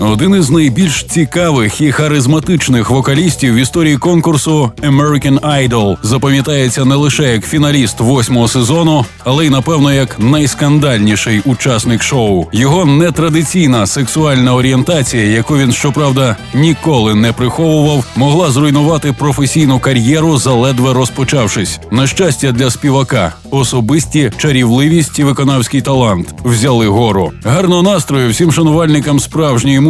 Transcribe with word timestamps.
Один 0.00 0.34
із 0.34 0.50
найбільш 0.50 1.04
цікавих 1.04 1.80
і 1.80 1.92
харизматичних 1.92 2.90
вокалістів 2.90 3.54
в 3.54 3.56
історії 3.56 3.96
конкурсу 3.96 4.70
American 4.82 5.40
Idol 5.40 5.96
запам'ятається 6.02 6.84
не 6.84 6.94
лише 6.94 7.32
як 7.32 7.46
фіналіст 7.46 8.00
восьмого 8.00 8.48
сезону, 8.48 9.04
але 9.24 9.46
й 9.46 9.50
напевно 9.50 9.92
як 9.92 10.18
найскандальніший 10.18 11.42
учасник 11.44 12.02
шоу. 12.02 12.46
Його 12.52 12.84
нетрадиційна 12.84 13.86
сексуальна 13.86 14.54
орієнтація, 14.54 15.24
яку 15.24 15.58
він 15.58 15.72
щоправда 15.72 16.36
ніколи 16.54 17.14
не 17.14 17.32
приховував, 17.32 18.04
могла 18.16 18.50
зруйнувати 18.50 19.12
професійну 19.12 19.78
кар'єру, 19.78 20.36
заледве 20.38 20.92
розпочавшись. 20.92 21.80
На 21.90 22.06
щастя, 22.06 22.52
для 22.52 22.70
співака 22.70 23.32
особисті 23.50 24.32
чарівливість 24.36 25.18
і 25.18 25.24
виконавський 25.24 25.82
талант 25.82 26.34
взяли 26.44 26.86
гору. 26.86 27.32
Гарного 27.44 27.82
настрою 27.82 28.30
всім 28.30 28.52
шанувальникам 28.52 29.20
справжньої 29.20 29.80
музики 29.80 29.89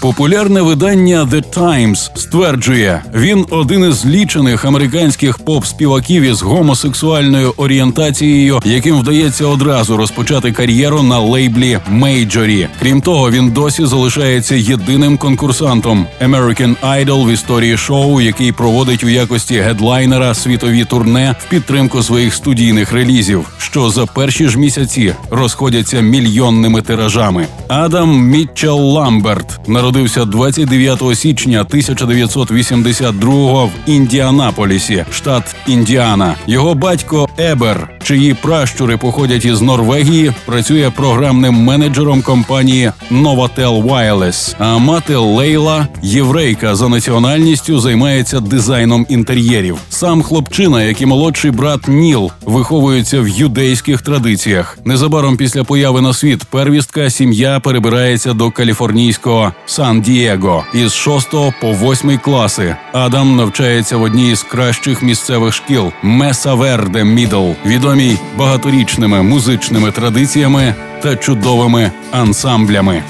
Популярне 0.00 0.62
видання 0.62 1.24
The 1.24 1.44
Times 1.58 2.10
стверджує, 2.14 3.02
він 3.14 3.46
один 3.50 3.84
із 3.90 4.06
лічених 4.06 4.64
американських 4.64 5.38
поп-співаків 5.38 6.22
із 6.22 6.42
гомосексуальною 6.42 7.54
орієнтацією, 7.56 8.60
яким 8.64 9.00
вдається 9.00 9.46
одразу 9.46 9.96
розпочати 9.96 10.52
кар'єру 10.52 11.02
на 11.02 11.18
лейблі 11.18 11.78
Мейджорі. 11.88 12.68
Крім 12.80 13.00
того, 13.00 13.30
він 13.30 13.50
досі 13.50 13.86
залишається 13.86 14.54
єдиним 14.54 15.18
конкурсантом 15.18 16.06
American 16.20 16.76
Idol 16.82 17.26
в 17.26 17.32
історії 17.32 17.76
шоу, 17.76 18.20
який 18.20 18.52
проводить 18.52 19.04
у 19.04 19.08
якості 19.08 19.60
гедлайнера 19.60 20.34
світові 20.34 20.84
турне 20.84 21.34
в 21.38 21.50
підтримку 21.50 22.02
своїх 22.02 22.34
студійних 22.34 22.92
релізів, 22.92 23.48
що 23.58 23.90
за 23.90 24.06
перші 24.06 24.48
ж 24.48 24.58
місяці 24.58 25.14
розходяться 25.30 26.00
мільйонними 26.00 26.82
тиражами. 26.82 27.46
Адам 27.68 28.16
Мітчел 28.16 28.80
Ламберт 28.80 29.68
народився 29.74 30.24
29 30.24 31.02
січня 31.14 31.60
1982 31.60 33.64
в 33.64 33.70
Індіанаполісі, 33.86 35.04
штат 35.12 35.56
Індіана. 35.66 36.34
Його 36.46 36.74
батько 36.74 37.28
Ебер, 37.38 37.88
чиї 38.02 38.34
пращури 38.34 38.96
походять 38.96 39.44
із 39.44 39.62
Норвегії, 39.62 40.32
працює 40.46 40.92
програмним 40.96 41.54
менеджером 41.54 42.22
компанії 42.22 42.92
Novatel 43.10 43.82
Wireless. 43.82 44.54
А 44.58 44.78
мати 44.78 45.16
Лейла, 45.16 45.88
єврейка 46.02 46.74
за 46.74 46.88
національністю, 46.88 47.78
займається 47.78 48.40
дизайном 48.40 49.06
інтер'єрів. 49.08 49.78
Сам 49.88 50.22
хлопчина, 50.22 50.82
як 50.82 51.00
і 51.00 51.06
молодший 51.06 51.50
брат 51.50 51.88
Ніл, 51.88 52.30
виховується 52.46 53.20
в 53.20 53.28
юдейських 53.28 54.02
традиціях. 54.02 54.78
Незабаром 54.84 55.36
після 55.36 55.64
появи 55.64 56.00
на 56.00 56.12
світ 56.12 56.44
первістка 56.44 57.10
сім'я 57.10 57.60
перебирається 57.60 58.32
до 58.32 58.50
каліфорнійського 58.50 59.52
Сан-Дієго 59.66 60.64
із 60.74 60.94
6 60.94 61.30
по 61.60 61.72
8 61.72 62.18
класи. 62.18 62.76
Адам 62.92 63.36
навчається 63.36 63.96
в 63.96 64.02
одній 64.02 64.30
із 64.30 64.42
кращих 64.42 65.02
місцевих 65.02 65.54
шкіл 65.54 65.92
Меса 66.02 66.54
Верде 66.54 67.04
Мідл, 67.04 67.50
відомій 67.66 68.18
багаторічними 68.36 69.22
музичними 69.22 69.90
традиціями 69.90 70.74
та 71.02 71.16
чудовими 71.16 71.90
ансамблями. 72.12 73.02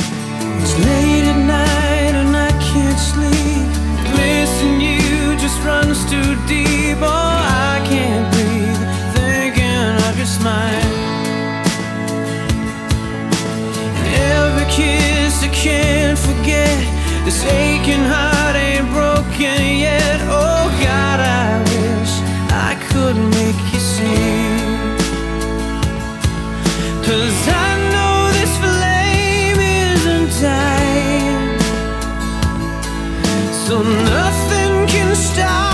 So 33.66 33.80
nothing 33.82 34.86
can 34.88 35.14
stop 35.16 35.73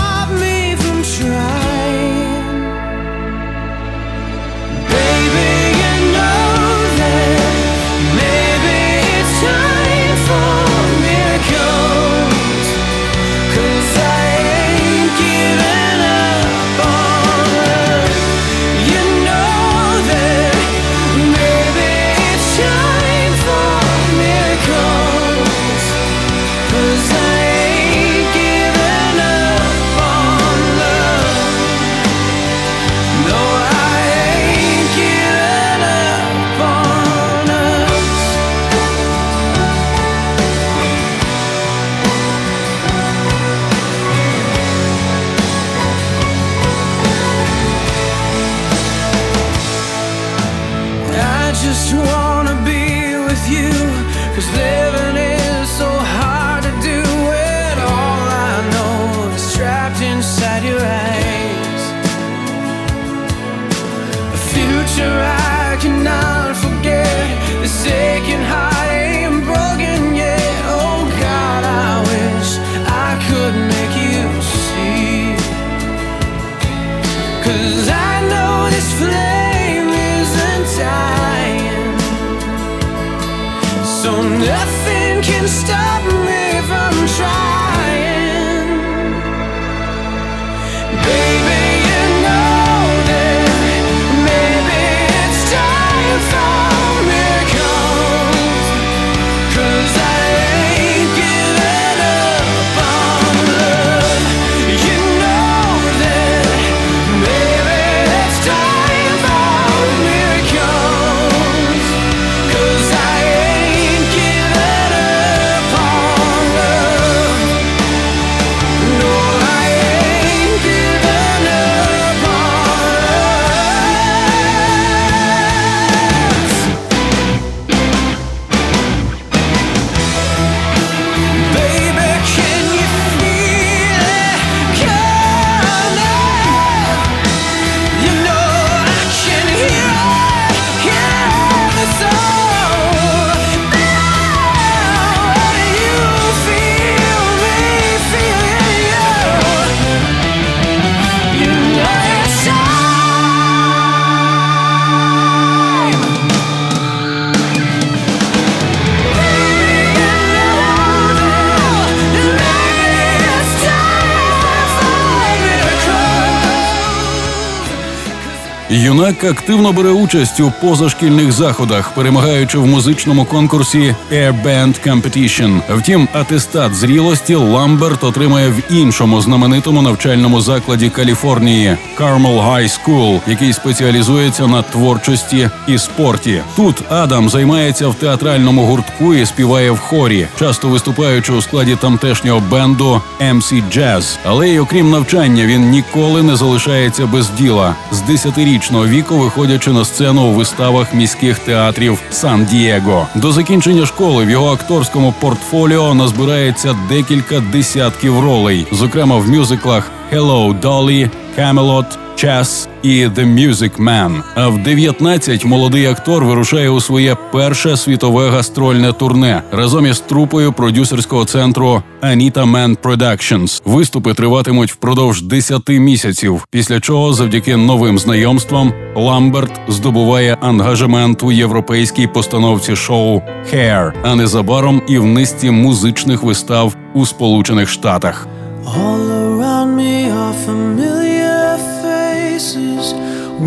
Юнак 169.11 169.23
активно 169.23 169.73
бере 169.73 169.89
участь 169.89 170.39
у 170.39 170.51
позашкільних 170.61 171.31
заходах, 171.31 171.91
перемагаючи 171.91 172.57
в 172.57 172.65
музичному 172.65 173.25
конкурсі 173.25 173.95
Air 174.11 174.43
Band 174.43 174.87
Competition. 174.87 175.61
Втім, 175.69 176.07
атестат 176.13 176.75
зрілості 176.75 177.35
Ламберт 177.35 178.03
отримає 178.03 178.49
в 178.49 178.73
іншому 178.73 179.21
знаменитому 179.21 179.81
навчальному 179.81 180.41
закладі 180.41 180.89
Каліфорнії 180.89 181.77
Carmel 181.99 182.47
High 182.47 182.79
School, 182.79 183.19
який 183.27 183.53
спеціалізується 183.53 184.47
на 184.47 184.61
творчості 184.61 185.49
і 185.67 185.77
спорті. 185.77 186.41
Тут 186.55 186.75
Адам 186.89 187.29
займається 187.29 187.87
в 187.87 187.95
театральному 187.95 188.65
гуртку 188.65 189.13
і 189.13 189.25
співає 189.25 189.71
в 189.71 189.79
хорі, 189.79 190.27
часто 190.39 190.67
виступаючи 190.67 191.33
у 191.33 191.41
складі 191.41 191.75
тамтешнього 191.75 192.43
бенду 192.51 193.01
MC 193.21 193.63
Jazz. 193.77 194.17
Але 194.25 194.49
й 194.49 194.59
окрім 194.59 194.91
навчання, 194.91 195.45
він 195.45 195.69
ніколи 195.69 196.23
не 196.23 196.35
залишається 196.35 197.05
без 197.05 197.29
діла. 197.29 197.75
З 197.91 198.01
10-річного 198.01 198.87
віку 199.01 199.17
виходячи 199.17 199.71
на 199.71 199.85
сцену 199.85 200.21
у 200.21 200.33
виставах 200.33 200.93
міських 200.93 201.39
театрів 201.39 201.99
Сан-Дієго. 202.11 203.07
До 203.15 203.31
закінчення 203.31 203.85
школи 203.85 204.25
в 204.25 204.29
його 204.29 204.53
акторському 204.53 205.13
портфоліо 205.19 205.93
назбирається 205.93 206.75
декілька 206.89 207.39
десятків 207.39 208.19
ролей, 208.19 208.67
зокрема 208.71 209.17
в 209.17 209.29
мюзиклах 209.29 209.91
«Hello, 210.13 210.59
Dolly», 210.59 211.09
«Camelot», 211.37 211.85
Час 212.21 212.67
і 212.83 212.89
«The 212.89 213.25
Music 213.35 213.83
Man». 213.83 214.21
А 214.35 214.47
в 214.47 214.63
19 214.63 215.45
молодий 215.45 215.85
актор 215.85 216.25
вирушає 216.25 216.69
у 216.69 216.79
своє 216.79 217.15
перше 217.31 217.77
світове 217.77 218.29
гастрольне 218.29 218.93
турне 218.93 219.41
разом 219.51 219.85
із 219.85 219.99
трупою 219.99 220.53
продюсерського 220.53 221.25
центру 221.25 221.83
Anita 222.01 222.51
Man 222.51 222.77
Productions. 222.77 223.61
Виступи 223.65 224.13
триватимуть 224.13 224.71
впродовж 224.71 225.21
10 225.21 225.69
місяців. 225.69 226.45
Після 226.51 226.79
чого, 226.79 227.13
завдяки 227.13 227.57
новим 227.57 227.99
знайомствам, 227.99 228.73
Ламберт 228.95 229.51
здобуває 229.67 230.37
ангажемент 230.41 231.23
у 231.23 231.31
європейській 231.31 232.07
постановці 232.07 232.75
шоу 232.75 233.21
«Hair», 233.53 233.93
а 234.03 234.15
незабаром 234.15 234.81
і 234.87 234.97
в 234.97 235.05
низці 235.05 235.51
музичних 235.51 236.23
вистав 236.23 236.75
у 236.93 237.05
Сполучених 237.05 237.69
Штатах. 237.69 238.27
All 238.65 239.09
around 239.09 239.75
me 239.75 240.11
are 240.11 240.33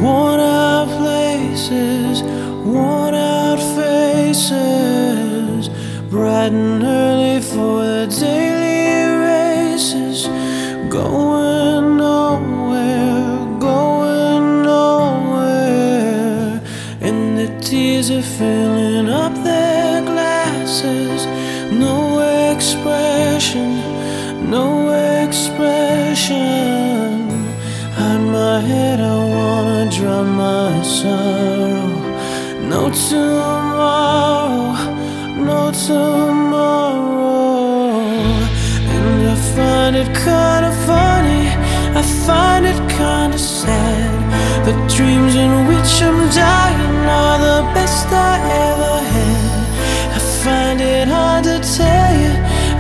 worn 0.03 0.41
out 0.41 0.89
places, 0.99 2.23
worn 2.65 3.15
out 3.15 3.61
faces, 3.77 5.69
bright 6.11 6.53
and 6.53 6.83
early 6.83 7.41
for 7.41 7.85
the 7.85 8.07
daily 8.21 9.07
races, 9.31 10.27
going 10.89 11.97
nowhere, 11.97 13.59
going 13.59 14.63
nowhere, 14.63 16.61
and 17.01 17.39
the 17.39 17.49
tears 17.61 18.11
are 18.11 18.23
filling 18.23 19.09
up 19.09 19.35
their 19.45 20.03
glasses, 20.03 21.27
no 21.71 22.21
expression 22.53 23.95
no 24.49 24.93
expression. 25.25 26.39
Hide 27.97 28.21
my 28.21 28.61
head, 28.61 29.01
I 29.01 29.24
drown 30.05 30.29
my 30.37 30.83
sorrow. 30.83 31.89
No 32.73 32.83
tomorrow, 33.09 34.75
no 35.51 35.61
tomorrow. 35.87 37.15
And 38.95 39.21
I 39.35 39.37
find 39.55 39.95
it 40.03 40.11
kinda 40.27 40.73
funny, 40.89 41.45
I 42.01 42.03
find 42.27 42.63
it 42.73 42.81
kinda 43.01 43.39
sad. 43.39 44.15
The 44.67 44.75
dreams 44.95 45.35
in 45.45 45.53
which 45.69 45.93
I'm 46.09 46.21
dying 46.43 46.99
are 47.23 47.39
the 47.49 47.61
best 47.77 48.07
I 48.33 48.35
ever 48.69 48.97
had. 49.15 49.53
I 50.19 50.21
find 50.45 50.79
it 50.95 51.07
hard 51.17 51.45
to 51.51 51.57
tell 51.79 52.13
you. 52.23 52.35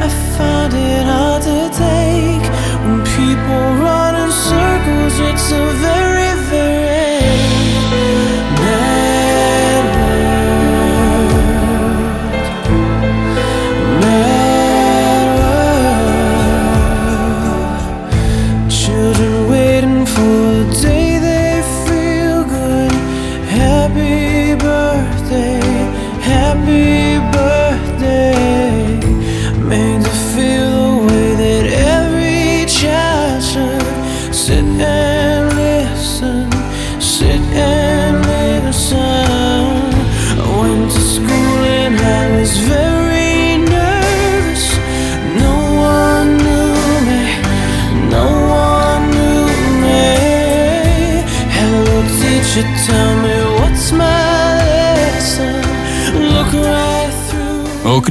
I 0.07 0.09
find 0.37 0.73
it 0.91 1.05
hard 1.13 1.43
to 1.51 1.61
take 1.87 2.47
when 2.85 2.99
people 3.17 3.63
run 3.87 4.13
in 4.23 4.31
circles. 4.49 5.15
It's 5.29 5.49
a 5.63 5.65
very 5.85 6.04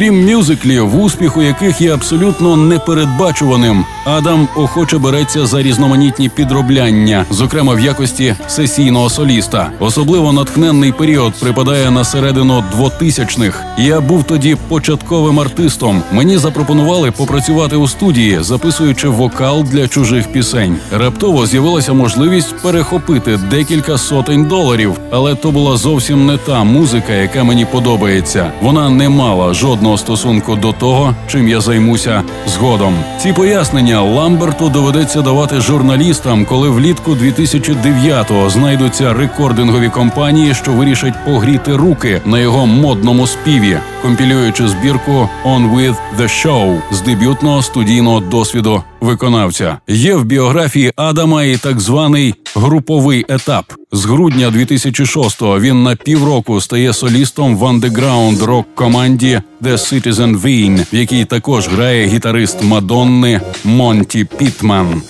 Окрім 0.03 0.25
мюзиклів, 0.25 1.01
успіху 1.01 1.41
яких 1.41 1.81
є 1.81 1.93
абсолютно 1.93 2.57
непередбачуваним, 2.57 3.85
Адам 4.05 4.47
охоче 4.55 4.97
береться 4.97 5.45
за 5.45 5.61
різноманітні 5.61 6.29
підробляння, 6.29 7.25
зокрема 7.29 7.73
в 7.73 7.79
якості 7.79 8.35
сесійного 8.47 9.09
соліста. 9.09 9.71
Особливо 9.79 10.33
натхненний 10.33 10.91
період 10.91 11.33
припадає 11.33 11.91
на 11.91 12.03
середину 12.03 12.63
2000-х. 12.79 13.63
Я 13.77 14.01
був 14.01 14.23
тоді 14.23 14.57
початковим 14.67 15.39
артистом. 15.39 16.03
Мені 16.11 16.37
запропонували 16.37 17.11
попрацювати 17.11 17.75
у 17.75 17.87
студії, 17.87 18.37
записуючи 18.41 19.07
вокал 19.07 19.63
для 19.63 19.87
чужих 19.87 20.31
пісень. 20.31 20.77
Раптово 20.91 21.45
з'явилася 21.45 21.93
можливість 21.93 22.57
перехопити 22.61 23.39
декілька 23.51 23.97
сотень 23.97 24.45
доларів, 24.45 24.99
але 25.11 25.35
то 25.35 25.51
була 25.51 25.77
зовсім 25.77 26.25
не 26.25 26.37
та 26.37 26.63
музика, 26.63 27.13
яка 27.13 27.43
мені 27.43 27.65
подобається. 27.65 28.51
Вона 28.61 28.89
не 28.89 29.09
мала 29.09 29.53
жодного 29.53 29.92
стосунку 29.97 30.55
до 30.55 30.71
того, 30.71 31.15
чим 31.27 31.47
я 31.47 31.61
займуся 31.61 32.23
згодом. 32.47 32.93
Ці 33.19 33.33
пояснення 33.33 34.01
Ламберту 34.01 34.69
доведеться 34.69 35.21
давати 35.21 35.61
журналістам, 35.61 36.45
коли 36.45 36.69
влітку 36.69 37.11
2009-го 37.11 38.49
знайдуться 38.49 39.13
рекордингові 39.13 39.89
компанії, 39.89 40.53
що 40.53 40.71
вирішать 40.71 41.25
погріти 41.25 41.75
руки 41.75 42.21
на 42.25 42.39
його 42.39 42.65
модному 42.65 43.27
співі, 43.27 43.77
компілюючи 44.01 44.67
збірку 44.67 45.29
«On 45.45 45.75
with 45.75 45.95
the 46.19 46.23
Show» 46.23 46.79
з 46.91 47.01
дебютного 47.01 47.61
студійного 47.61 48.19
досвіду 48.19 48.83
виконавця. 49.03 49.77
Є 49.87 50.15
в 50.15 50.25
біографії 50.25 50.91
Адама 50.95 51.43
і 51.43 51.57
так 51.57 51.79
званий 51.79 52.33
груповий 52.55 53.25
етап. 53.29 53.73
З 53.91 54.05
грудня 54.05 54.49
2006-го 54.49 55.59
він 55.59 55.83
на 55.83 55.95
півроку 55.95 56.61
стає 56.61 56.93
солістом 56.93 57.57
в 57.57 57.65
андеграунд 57.65 58.41
рок 58.41 58.75
команді 58.75 59.41
The 59.61 59.71
Citizen 59.71 60.41
Vane, 60.41 60.93
в 60.93 60.95
якій 60.95 61.25
також 61.25 61.67
грає 61.67 62.07
гітарист 62.07 62.63
Мадонни 62.63 63.41
Монті 63.63 64.23
Пітман. 64.37 65.01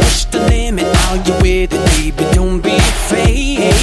Push 0.00 0.24
the 0.32 0.40
limit, 0.50 0.88
are 1.06 1.18
you 1.26 1.34
with 1.42 1.74
it, 1.76 1.82
baby? 1.92 2.24
Don't 2.34 2.60
be 2.66 2.76
afraid. 2.92 3.75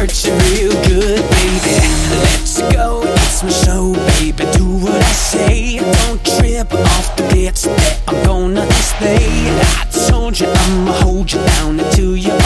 Hurt 0.00 0.24
you 0.24 0.32
real 0.32 0.72
good, 0.88 1.20
baby. 1.28 1.76
Let's 2.24 2.62
go, 2.72 3.02
it's 3.04 3.42
my 3.42 3.50
show, 3.50 3.92
baby. 4.16 4.50
Do 4.56 4.64
what 4.78 4.96
I 4.96 5.12
say. 5.12 5.76
Don't 5.76 6.24
trip 6.24 6.72
off 6.72 7.16
the 7.16 7.28
bits 7.28 7.64
that 7.64 8.02
I'm 8.08 8.24
gonna 8.24 8.64
display. 8.64 9.18
I 9.20 9.86
told 10.08 10.40
you 10.40 10.46
I'ma 10.46 10.92
hold 11.04 11.30
you 11.30 11.44
down 11.44 11.80
until 11.80 12.16
you're 12.16 12.39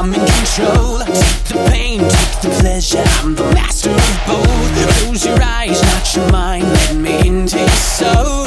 I'm 0.00 0.14
in 0.14 0.20
control. 0.20 1.00
Take 1.00 1.44
the 1.44 1.68
pain, 1.70 1.98
take 2.00 2.40
the 2.40 2.48
pleasure. 2.60 3.04
I'm 3.22 3.34
the 3.34 3.44
master 3.52 3.90
of 3.90 4.20
both. 4.26 5.04
Close 5.04 5.26
your 5.26 5.38
eyes, 5.42 5.82
not 5.82 6.16
your 6.16 6.32
mind. 6.32 6.64
Let 6.64 6.96
me 6.96 7.28
into 7.28 7.58
your 7.58 7.68
soul. 7.68 8.39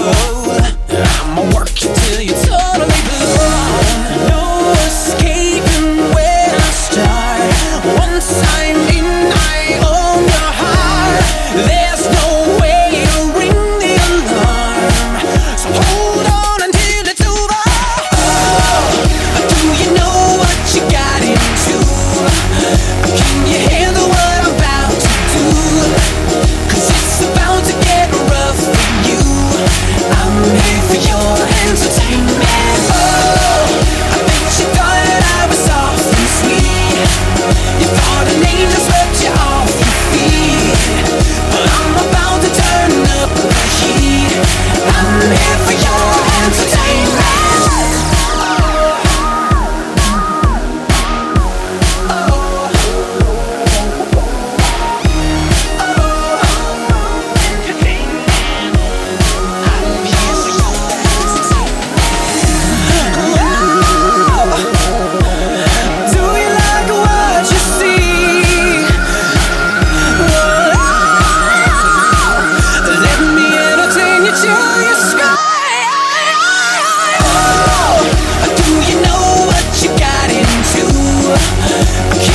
I 81.95 82.32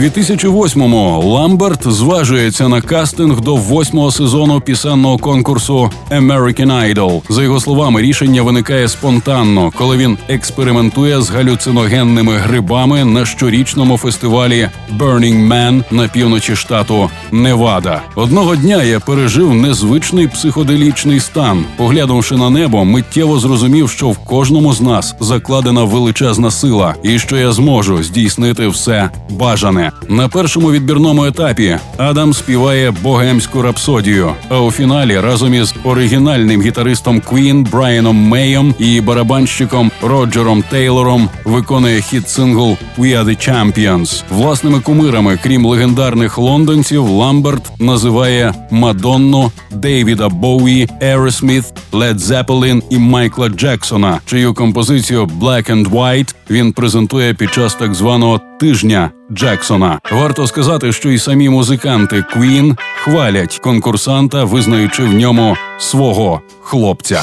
2008-му 0.00 1.20
Ламберт 1.24 1.86
зважується 1.86 2.68
на 2.68 2.80
кастинг 2.80 3.40
до 3.40 3.56
восьмого 3.56 4.10
сезону 4.10 4.60
пісенного 4.60 5.18
конкурсу 5.18 5.90
American 6.10 6.94
Idol. 6.94 7.22
За 7.28 7.42
його 7.42 7.60
словами, 7.60 8.02
рішення 8.02 8.42
виникає 8.42 8.88
спонтанно, 8.88 9.72
коли 9.78 9.96
він 9.96 10.18
експериментує 10.28 11.22
з 11.22 11.30
галюциногенними 11.30 12.36
грибами 12.36 13.04
на 13.04 13.26
щорічному 13.26 13.96
фестивалі 13.96 14.68
Burning 14.98 15.48
Man 15.48 15.84
на 15.90 16.08
півночі 16.08 16.56
штату 16.56 17.10
Невада. 17.32 18.02
Одного 18.14 18.56
дня 18.56 18.82
я 18.82 19.00
пережив 19.00 19.54
незвичний 19.54 20.28
психоделічний 20.28 21.20
стан. 21.20 21.64
Поглянувши 21.76 22.36
на 22.36 22.50
небо, 22.50 22.84
миттєво 22.84 23.38
зрозумів, 23.38 23.90
що 23.90 24.08
в 24.08 24.18
кожному 24.18 24.72
з 24.72 24.80
нас 24.80 25.14
закладена 25.20 25.84
величезна 25.84 26.50
сила, 26.50 26.94
і 27.02 27.18
що 27.18 27.36
я 27.36 27.52
зможу 27.52 28.02
здійснити 28.02 28.68
все 28.68 29.10
бажане. 29.30 29.89
На 30.08 30.28
першому 30.28 30.72
відбірному 30.72 31.24
етапі 31.24 31.78
Адам 31.96 32.34
співає 32.34 32.90
богемську 32.90 33.62
рапсодію. 33.62 34.32
А 34.48 34.60
у 34.60 34.70
фіналі 34.70 35.20
разом 35.20 35.54
із 35.54 35.74
оригінальним 35.84 36.62
гітаристом 36.62 37.20
Queen 37.20 37.70
Брайаном 37.70 38.16
Меєм 38.16 38.74
і 38.78 39.00
барабанщиком 39.00 39.90
Роджером 40.02 40.64
Тейлором 40.70 41.28
виконує 41.44 42.00
хіт-сингл 42.00 42.76
«We 42.98 43.18
are 43.18 43.24
the 43.24 43.48
Champions». 43.48 44.22
Власними 44.30 44.80
кумирами, 44.80 45.38
крім 45.42 45.66
легендарних 45.66 46.38
лондонців, 46.38 47.08
Ламберт 47.08 47.80
називає 47.80 48.54
Мадонну, 48.70 49.52
Дейвіда 49.70 50.28
Боуї, 50.28 50.88
Aerosmith, 51.02 51.64
Led 51.92 52.18
Zeppelin 52.18 52.82
і 52.90 52.98
Майкла 52.98 53.48
Джексона, 53.48 54.20
чию 54.26 54.54
композицію 54.54 55.30
«Black 55.40 55.70
and 55.70 55.90
White» 55.90 56.34
він 56.50 56.72
презентує 56.72 57.34
під 57.34 57.52
час 57.52 57.74
так 57.74 57.94
званого 57.94 58.40
тижня 58.60 59.10
Джексона. 59.32 60.00
Варто 60.12 60.46
сказати, 60.46 60.92
що 60.92 61.10
і 61.10 61.18
самі 61.18 61.48
музиканти 61.48 62.24
Queen 62.36 62.78
хвалять 62.94 63.58
конкурсанта, 63.58 64.44
визнаючи 64.44 65.02
в 65.02 65.12
ньому 65.12 65.56
свого 65.78 66.40
хлопця. 66.62 67.22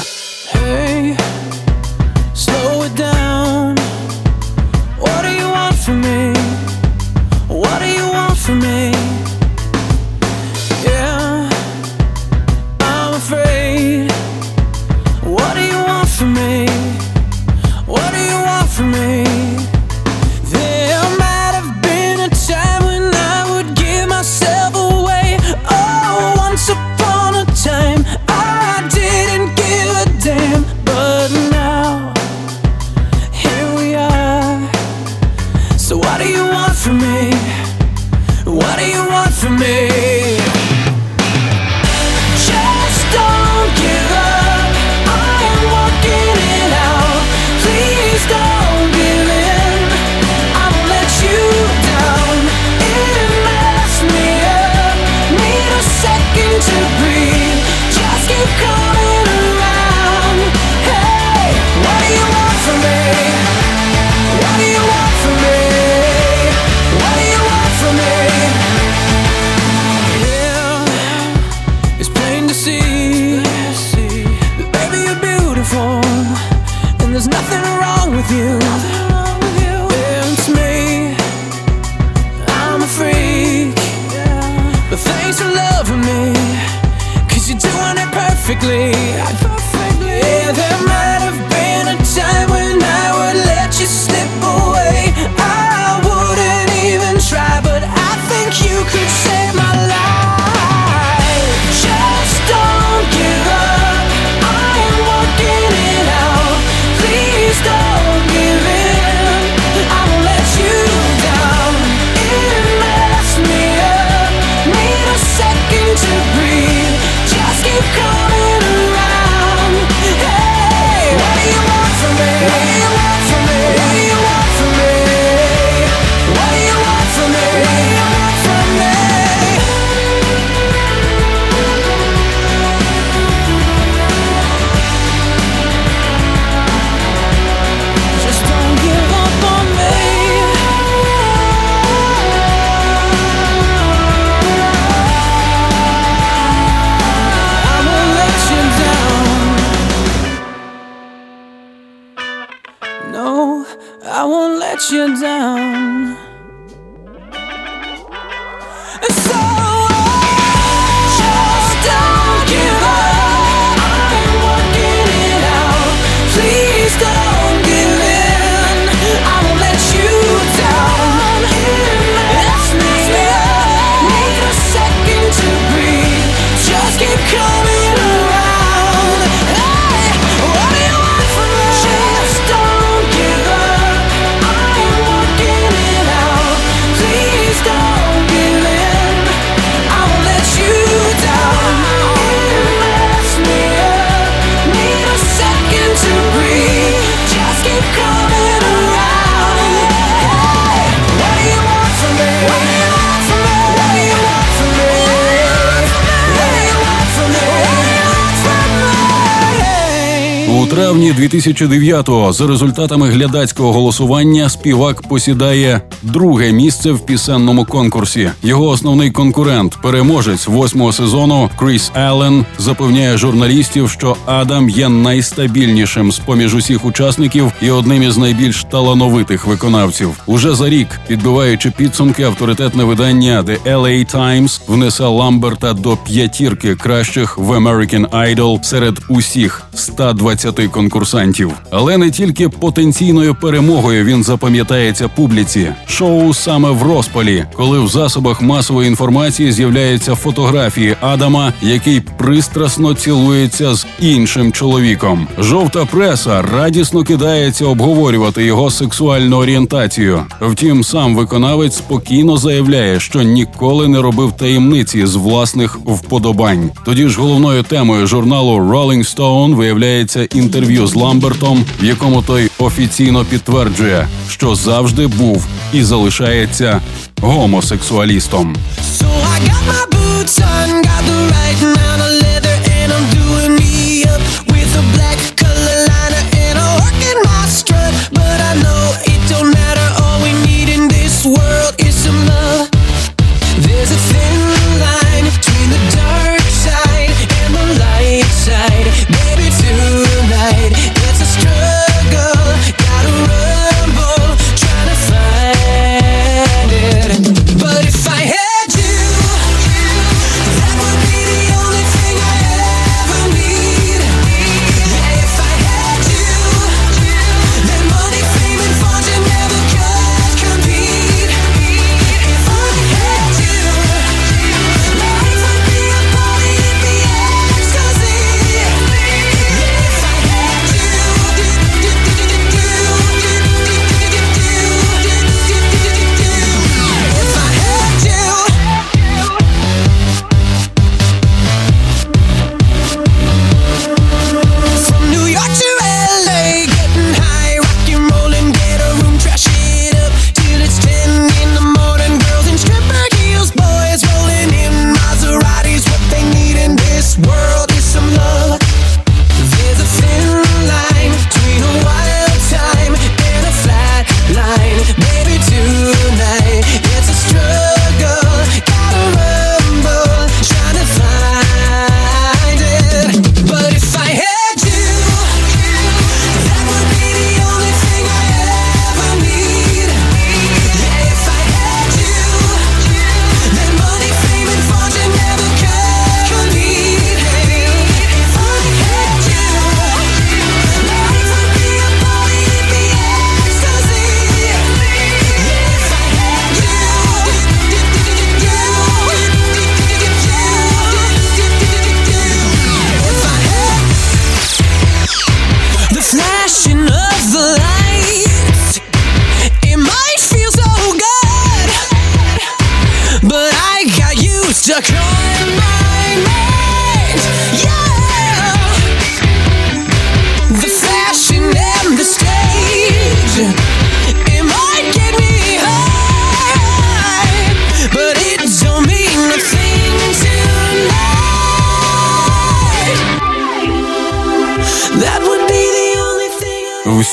У 210.57 210.65
травні 210.65 211.13
2009-го 211.13 212.33
за 212.33 212.47
результатами 212.47 213.09
глядацького 213.09 213.73
голосування 213.73 214.49
співак 214.49 215.01
посідає 215.01 215.81
друге 216.01 216.51
місце 216.51 216.91
в 216.91 217.05
пісенному 217.05 217.65
конкурсі. 217.65 218.31
Його 218.43 218.67
основний 218.67 219.11
конкурент, 219.11 219.77
переможець 219.81 220.47
восьмого 220.47 220.93
сезону 220.93 221.49
Кріс 221.59 221.91
Аллен, 221.93 222.45
запевняє 222.57 223.17
журналістів, 223.17 223.89
що 223.89 224.15
Адам 224.25 224.69
є 224.69 224.89
найстабільнішим 224.89 226.11
з 226.11 226.19
поміж 226.19 226.55
усіх 226.55 226.85
учасників 226.85 227.51
і 227.61 227.69
одним 227.69 228.03
із 228.03 228.17
найбільш 228.17 228.63
талановитих 228.63 229.45
виконавців. 229.45 230.09
Уже 230.25 230.55
за 230.55 230.69
рік, 230.69 230.87
підбиваючи 231.07 231.71
підсумки, 231.71 232.23
авторитетне 232.23 232.83
видання 232.83 233.43
The 233.43 233.57
LA 233.63 234.15
Times 234.15 234.61
внесе 234.67 235.03
Ламберта 235.03 235.73
до 235.73 235.97
п'ятірки 235.97 236.75
кращих 236.75 237.37
в 237.37 237.51
American 237.51 238.09
Idol 238.09 238.63
серед 238.63 238.99
усіх 239.09 239.63
120 239.73 240.46
конкурсантів. 240.51 241.51
Але 241.71 241.97
не 241.97 242.11
тільки 242.11 242.49
потенційною 242.49 243.35
перемогою 243.35 244.05
він 244.05 244.23
запам'ятається 244.23 245.07
публіці. 245.07 245.67
Шоу 245.87 246.33
саме 246.33 246.71
в 246.71 246.83
розпалі, 246.83 247.45
коли 247.53 247.79
в 247.79 247.87
засобах 247.87 248.41
масової 248.41 248.87
інформації 248.87 249.51
з'являються 249.51 250.15
фотографії 250.15 250.95
Адама, 251.01 251.53
який 251.61 252.01
пристрасно 252.17 252.93
цілується 252.93 253.75
з 253.75 253.87
іншим 253.99 254.51
чоловіком. 254.51 255.27
Жовта 255.39 255.85
преса 255.85 256.41
радісно 256.41 257.03
кидається 257.03 257.65
обговорювати 257.65 258.45
його 258.45 258.71
сексуальну 258.71 259.37
орієнтацію. 259.37 260.25
Втім, 260.41 260.83
сам 260.83 261.15
виконавець 261.15 261.75
спокійно 261.75 262.37
заявляє, 262.37 262.99
що 262.99 263.21
ніколи 263.21 263.87
не 263.87 264.01
робив 264.01 264.31
таємниці 264.31 265.05
з 265.05 265.15
власних 265.15 265.79
вподобань. 265.85 266.69
Тоді 266.85 267.07
ж 267.07 267.21
головною 267.21 267.63
темою 267.63 268.07
журналу 268.07 268.59
Rolling 268.59 269.15
Stone 269.15 269.55
виявляється 269.55 270.27
інтерв'ю 270.37 270.87
з 270.87 270.95
Ламбертом, 270.95 271.65
в 271.81 271.83
якому 271.83 272.21
той 272.21 272.49
офіційно 272.57 273.25
підтверджує, 273.25 274.07
що 274.29 274.55
завжди 274.55 275.07
був 275.07 275.45
і 275.73 275.83
залишається 275.83 276.81
гомосексуалістом. 277.21 278.55
So 278.99 279.05
I 279.05 279.39
got 279.49 279.63
my 279.69 279.97
boots 279.97 280.56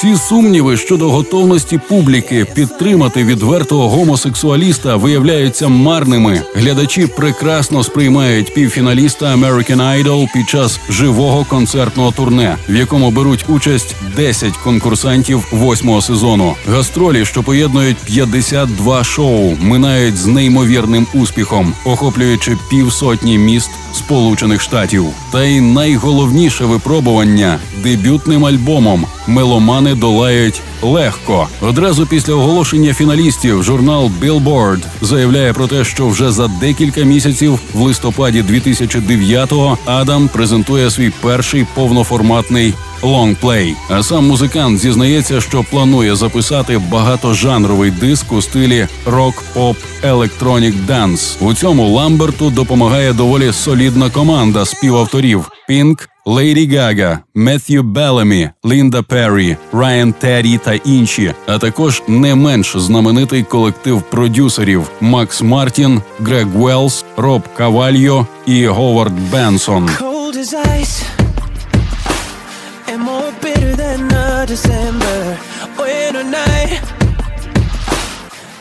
Всі 0.04 0.16
сумніви 0.16 0.76
щодо 0.76 1.10
готовності 1.10 1.78
публіки 1.88 2.46
підтримати 2.54 3.24
відвертого 3.24 3.88
гомосексуаліста 3.88 4.96
виявляються 4.96 5.68
марними. 5.68 6.42
Глядачі 6.54 7.06
прекрасно 7.06 7.84
сприймають 7.84 8.54
півфіналіста 8.54 9.36
American 9.36 10.04
Idol 10.04 10.32
під 10.32 10.48
час 10.48 10.80
живого 10.90 11.44
концертного 11.44 12.12
турне, 12.12 12.56
в 12.68 12.74
якому 12.74 13.10
беруть 13.10 13.44
участь 13.48 13.96
10 14.16 14.56
конкурсантів 14.56 15.48
восьмого 15.52 16.00
сезону. 16.00 16.54
Гастролі, 16.68 17.24
що 17.24 17.42
поєднують 17.42 17.96
52 17.96 19.04
шоу, 19.04 19.56
минають 19.60 20.16
з 20.16 20.26
неймовірним 20.26 21.06
успіхом, 21.14 21.74
охоплюючи 21.84 22.56
півсотні 22.70 23.38
міст 23.38 23.70
Сполучених 23.94 24.60
Штатів. 24.60 25.06
Та 25.32 25.44
й 25.44 25.60
найголовніше 25.60 26.64
випробування 26.64 27.58
дебютним 27.82 28.44
альбомом 28.44 29.06
меломани 29.26 29.93
долають 29.94 30.62
легко. 30.82 31.48
Одразу 31.60 32.06
після 32.06 32.34
оголошення 32.34 32.94
фіналістів 32.94 33.62
журнал 33.62 34.10
Billboard 34.22 34.80
заявляє 35.00 35.52
про 35.52 35.66
те, 35.66 35.84
що 35.84 36.08
вже 36.08 36.32
за 36.32 36.48
декілька 36.48 37.02
місяців, 37.02 37.58
в 37.74 37.80
листопаді 37.80 38.42
2009-го, 38.42 39.78
Адам 39.84 40.28
презентує 40.28 40.90
свій 40.90 41.12
перший 41.20 41.66
повноформатний 41.74 42.74
лонгплей. 43.02 43.76
А 43.88 44.02
сам 44.02 44.26
музикант 44.26 44.78
зізнається, 44.78 45.40
що 45.40 45.64
планує 45.70 46.16
записати 46.16 46.78
багатожанровий 46.78 47.90
диск 47.90 48.32
у 48.32 48.42
стилі 48.42 48.88
рок, 49.06 49.34
поп, 49.52 49.76
electronic 50.02 50.74
dance. 50.86 51.36
У 51.40 51.54
цьому 51.54 51.88
Ламберту 51.88 52.50
допомагає 52.50 53.12
доволі 53.12 53.52
солідна 53.52 54.10
команда 54.10 54.64
співавторів 54.64 55.50
Пінк. 55.68 56.08
Лейді 56.26 56.76
Гага, 56.76 57.18
Меттью 57.34 57.82
Белемі, 57.82 58.50
Лінда 58.64 59.02
Перрі, 59.02 59.56
Райан 59.72 60.12
Теддер 60.12 60.58
та 60.58 60.74
інші, 60.74 61.34
а 61.46 61.58
також 61.58 62.02
не 62.08 62.34
менш 62.34 62.76
знаменитий 62.76 63.42
колектив 63.42 64.02
продюсерів 64.02 64.90
Макс 65.00 65.42
Мартін, 65.42 66.02
Грег 66.20 66.46
Велс, 66.46 67.04
Роб 67.16 67.42
Кавальо 67.56 68.26
і 68.46 68.66
Говард 68.66 69.12
Бенсон. 69.30 69.90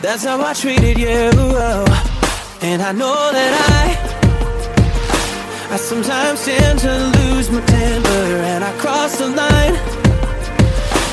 That's 0.02 0.22
how 0.22 0.38
I 0.50 0.52
treated 0.52 0.98
you, 0.98 1.30
and 2.68 2.78
I 2.88 2.92
know 3.00 3.18
that 3.36 3.52
I. 3.70 4.03
I 5.74 5.76
sometimes 5.76 6.44
tend 6.44 6.78
to 6.86 6.94
lose 7.18 7.50
my 7.50 7.60
temper 7.62 8.26
and 8.52 8.62
I 8.62 8.70
cross 8.78 9.18
the 9.18 9.26
line. 9.26 9.74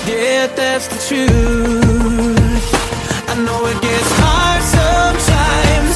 Yeah, 0.06 0.46
that's 0.56 0.86
the 0.86 1.00
truth. 1.08 2.66
I 3.28 3.34
know 3.44 3.66
it 3.66 3.82
gets 3.82 4.12
hard 4.22 4.62
sometimes, 4.78 5.91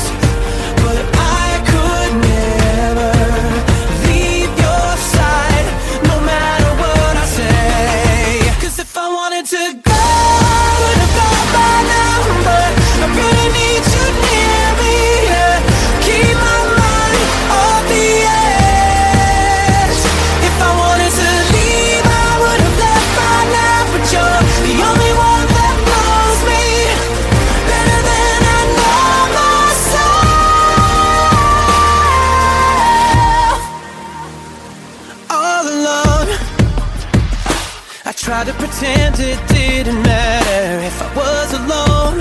tried 38.35 38.47
to 38.47 38.53
pretend 38.59 39.15
it 39.17 39.39
didn't 39.47 40.01
matter 40.03 40.83
if 40.89 41.01
I 41.01 41.07
was 41.15 41.53
alone. 41.53 42.17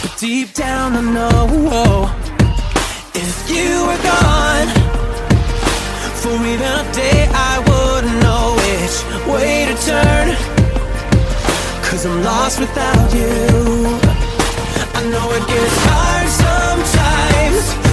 But 0.00 0.14
deep 0.18 0.54
down 0.54 0.96
I 0.96 1.02
know 1.02 1.46
oh, 1.84 2.04
if 3.14 3.36
you 3.52 3.84
were 3.88 4.02
gone 4.12 4.68
for 6.20 6.36
even 6.52 6.72
a 6.80 6.86
day, 6.94 7.28
I 7.28 7.54
wouldn't 7.68 8.18
know 8.24 8.56
which 8.60 8.96
way 9.28 9.66
to 9.68 9.74
turn. 9.90 10.28
Cause 11.84 12.06
I'm 12.06 12.22
lost 12.22 12.58
without 12.58 13.08
you. 13.12 13.28
I 14.98 15.00
know 15.12 15.26
it 15.36 15.44
gets 15.52 15.78
hard 15.90 16.28
sometimes, 16.46 17.87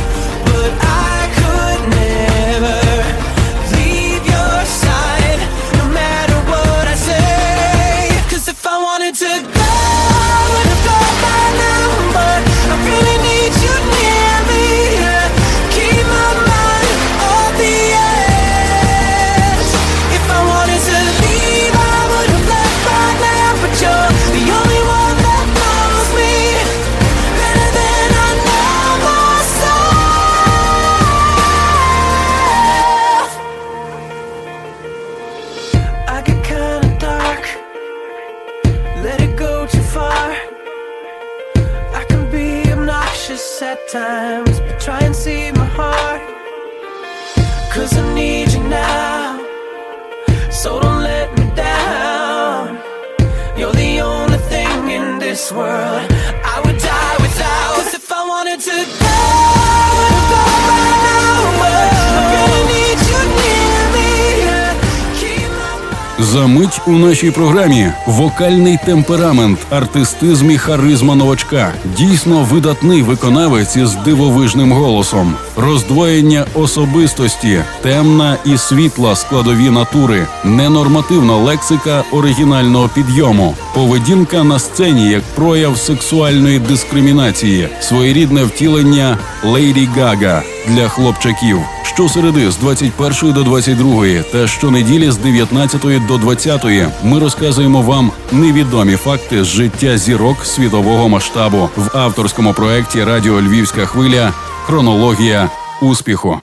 нашій 67.05 67.31
програмі 67.31 67.91
вокальний 68.07 68.79
темперамент, 68.85 69.59
артистизм 69.69 70.51
і 70.51 70.57
харизма 70.57 71.15
новачка, 71.15 71.73
дійсно 71.97 72.47
видатний 72.51 73.01
виконавець 73.01 73.75
із 73.75 73.95
дивовижним 73.95 74.71
голосом, 74.71 75.33
роздвоєння 75.57 76.45
особистості, 76.53 77.59
темна 77.81 78.37
і 78.45 78.57
світла 78.57 79.15
складові 79.15 79.69
натури, 79.69 80.27
ненормативна 80.43 81.35
лексика 81.35 82.03
оригінального 82.11 82.89
підйому, 82.95 83.55
поведінка 83.73 84.43
на 84.43 84.59
сцені 84.59 85.09
як 85.09 85.23
прояв 85.35 85.77
сексуальної 85.77 86.59
дискримінації, 86.59 87.69
своєрідне 87.79 88.43
втілення 88.43 89.17
Лейді 89.43 89.89
Гага 89.95 90.43
для 90.67 90.87
хлопчаків. 90.87 91.74
Щосереди 91.95 92.51
з 92.51 92.57
21 92.57 93.33
до 93.33 93.43
22 93.43 94.05
та 94.31 94.47
щонеділі 94.47 95.11
з 95.11 95.17
19 95.17 96.05
до 96.07 96.17
20 96.17 96.65
ми 97.03 97.19
розказуємо 97.19 97.81
вам 97.81 98.11
невідомі 98.31 98.95
факти 98.95 99.43
з 99.43 99.47
життя 99.47 99.97
зірок 99.97 100.45
світового 100.45 101.09
масштабу 101.09 101.69
в 101.77 101.97
авторському 101.97 102.53
проєкті 102.53 103.03
Радіо 103.03 103.41
Львівська 103.41 103.85
хвиля 103.85 104.33
Хронологія 104.65 105.49
успіху. 105.81 106.39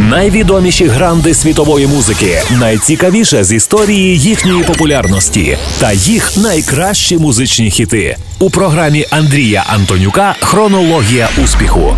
Найвідоміші 0.00 0.86
гранди 0.86 1.34
світової 1.34 1.86
музики, 1.86 2.42
найцікавіше 2.50 3.44
з 3.44 3.52
історії 3.52 4.18
їхньої 4.18 4.62
популярності 4.62 5.58
та 5.80 5.92
їх 5.92 6.36
найкращі 6.36 7.18
музичні 7.18 7.70
хіти 7.70 8.16
у 8.38 8.50
програмі 8.50 9.06
Андрія 9.10 9.64
Антонюка 9.68 10.34
Хронологія 10.40 11.28
успіху. 11.44 11.96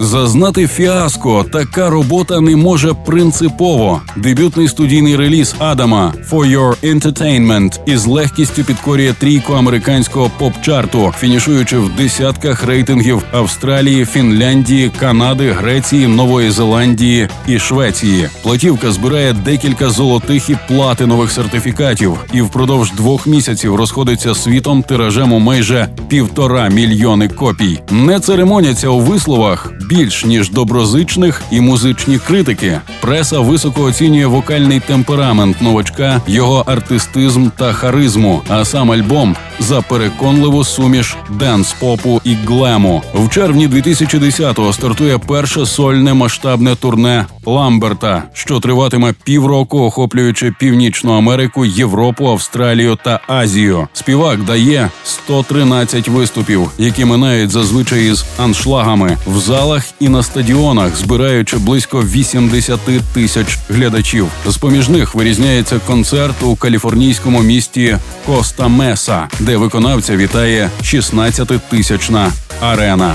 Зазнати 0.00 0.66
фіаско 0.66 1.44
така 1.52 1.90
робота 1.90 2.40
не 2.40 2.56
може 2.56 2.94
принципово. 3.06 4.00
Дебютний 4.16 4.68
студійний 4.68 5.16
реліз 5.16 5.54
Адама 5.58 6.14
«For 6.30 6.58
Your 6.58 6.94
Entertainment» 6.94 7.80
із 7.86 8.06
легкістю 8.06 8.64
підкорює 8.64 9.12
трійку 9.12 9.52
американського 9.52 10.30
поп-чарту, 10.38 11.12
фінішуючи 11.18 11.78
в 11.78 11.96
десятках 11.96 12.64
рейтингів 12.64 13.22
Австралії, 13.32 14.04
Фінляндії, 14.04 14.90
Канади, 15.00 15.52
Греції, 15.52 16.06
Нової 16.06 16.50
Зеландії 16.50 17.28
і 17.48 17.58
Швеції. 17.58 18.28
Платівка 18.42 18.90
збирає 18.90 19.32
декілька 19.32 19.90
золотих 19.90 20.50
і 20.50 20.56
платинових 20.68 21.30
сертифікатів, 21.30 22.18
і 22.32 22.40
впродовж 22.42 22.92
двох 22.92 23.26
місяців 23.26 23.74
розходиться 23.74 24.34
світом 24.34 24.82
тиражем 24.82 25.32
у 25.32 25.38
майже 25.38 25.88
півтора 26.08 26.68
мільйони 26.68 27.28
копій. 27.28 27.80
Не 27.90 28.20
церемоняться 28.20 28.88
у 28.88 29.00
висловах 29.00 29.72
більш 29.88 30.24
ніж 30.24 30.50
доброзичних 30.50 31.42
і 31.50 31.60
музичні 31.60 32.18
критики. 32.18 32.80
Преса 33.00 33.40
високо 33.40 33.82
оцінює 33.82 34.26
вокальний 34.26 34.80
темперамент 34.80 35.62
новачка, 35.62 36.20
його 36.26 36.64
артистизм 36.66 37.48
та 37.58 37.72
харизму. 37.72 38.42
А 38.48 38.64
сам 38.64 38.92
альбом 38.92 39.36
за 39.58 39.80
переконливу 39.80 40.64
суміш 40.64 41.16
денс-попу 41.30 42.20
і 42.24 42.34
глему. 42.34 43.02
В 43.14 43.28
червні 43.28 43.68
2010-го 43.68 44.72
стартує 44.72 45.18
перше 45.18 45.66
сольне 45.66 46.14
масштабне 46.14 46.74
турне 46.74 47.26
Ламберта, 47.46 48.22
що 48.32 48.60
триватиме 48.60 49.14
півроку, 49.24 49.80
охоплюючи 49.80 50.54
Північну 50.58 51.12
Америку, 51.12 51.64
Європу, 51.64 52.26
Австралію 52.26 52.98
та 53.04 53.20
Азію. 53.26 53.88
Співак 53.92 54.44
дає 54.44 54.90
113 55.04 56.08
виступів, 56.08 56.70
які 56.78 57.04
минають 57.04 57.50
зазвичай 57.50 58.10
із 58.10 58.24
аншлагами 58.38 59.16
в 59.26 59.38
залах 59.38 59.75
і 60.00 60.08
на 60.08 60.22
стадіонах, 60.22 60.96
збираючи 60.96 61.56
близько 61.56 62.02
80 62.02 62.80
тисяч 63.14 63.58
глядачів. 63.68 64.28
З 64.46 64.56
поміж 64.56 64.88
них 64.88 65.14
вирізняється 65.14 65.78
концерт 65.86 66.42
у 66.42 66.56
каліфорнійському 66.56 67.42
місті 67.42 67.98
Коста 68.26 68.68
Меса, 68.68 69.28
де 69.40 69.56
виконавця 69.56 70.16
вітає 70.16 70.70
16-тисячна 70.82 72.28
арена. 72.60 73.14